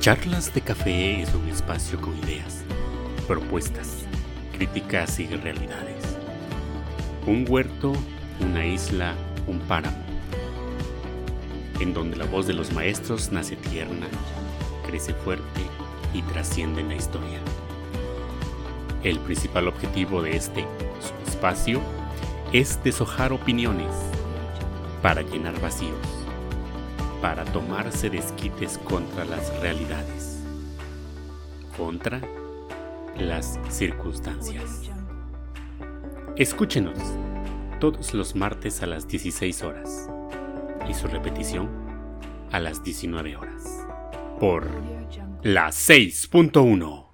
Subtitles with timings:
[0.00, 2.62] Charlas de Café es un espacio con ideas,
[3.26, 4.04] propuestas,
[4.52, 6.16] críticas y realidades.
[7.26, 7.92] Un huerto,
[8.38, 9.14] una isla,
[9.48, 9.98] un páramo,
[11.80, 14.06] en donde la voz de los maestros nace tierna,
[14.86, 15.62] crece fuerte
[16.14, 17.40] y trasciende en la historia.
[19.02, 20.64] El principal objetivo de este
[21.26, 21.80] espacio
[22.52, 23.92] es deshojar opiniones
[25.02, 26.27] para llenar vacíos
[27.20, 30.40] para tomarse desquites contra las realidades,
[31.76, 32.20] contra
[33.16, 34.90] las circunstancias.
[36.36, 36.98] Escúchenos
[37.80, 40.08] todos los martes a las 16 horas
[40.88, 41.68] y su repetición
[42.52, 43.86] a las 19 horas
[44.38, 44.68] por
[45.42, 47.07] la 6.1.